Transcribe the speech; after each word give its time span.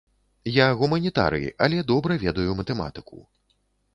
Я 0.53 0.65
гуманітарый, 0.79 1.45
але 1.65 1.77
добра 1.91 2.17
ведаю 2.25 2.57
матэматыку. 2.61 3.21